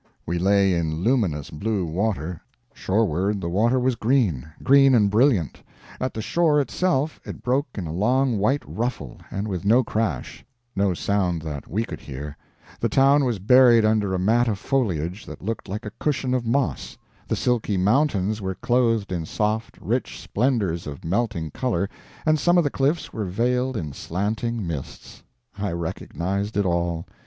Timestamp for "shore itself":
6.23-7.19